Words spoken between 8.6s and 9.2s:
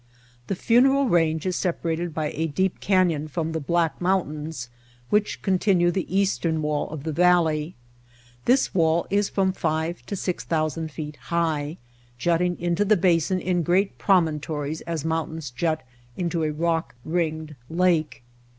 wall